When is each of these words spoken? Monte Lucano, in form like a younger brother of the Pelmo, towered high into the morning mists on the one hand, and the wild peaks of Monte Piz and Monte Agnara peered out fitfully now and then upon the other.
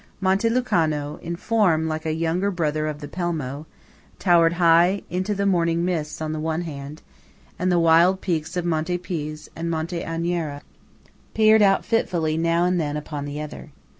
Monte 0.19 0.49
Lucano, 0.49 1.19
in 1.21 1.35
form 1.35 1.87
like 1.87 2.07
a 2.07 2.13
younger 2.13 2.49
brother 2.49 2.87
of 2.87 3.01
the 3.01 3.07
Pelmo, 3.07 3.67
towered 4.17 4.53
high 4.53 5.03
into 5.11 5.35
the 5.35 5.45
morning 5.45 5.85
mists 5.85 6.21
on 6.23 6.31
the 6.31 6.39
one 6.39 6.61
hand, 6.61 7.03
and 7.59 7.71
the 7.71 7.77
wild 7.77 8.19
peaks 8.19 8.57
of 8.57 8.65
Monte 8.65 8.97
Piz 8.97 9.51
and 9.55 9.69
Monte 9.69 10.01
Agnara 10.01 10.61
peered 11.35 11.61
out 11.61 11.85
fitfully 11.85 12.35
now 12.35 12.65
and 12.65 12.81
then 12.81 12.97
upon 12.97 13.25
the 13.25 13.39
other. 13.39 13.69